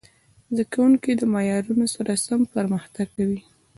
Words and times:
زده 0.51 0.63
کوونکي 0.73 1.11
د 1.15 1.23
معیارونو 1.33 1.85
سره 1.95 2.11
سم 2.25 2.41
پرمختګ 2.55 3.07
کاوه. 3.15 3.39